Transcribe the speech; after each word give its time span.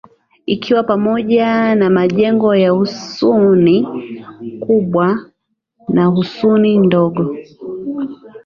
ikiwa 0.47 0.83
pamoja 0.83 1.75
na 1.75 1.89
majengo 1.89 2.55
ya 2.55 2.71
Husuni 2.71 3.87
kubwa 4.59 5.31
na 5.89 6.05
Husuni 6.05 6.77
ndogo 6.79 7.35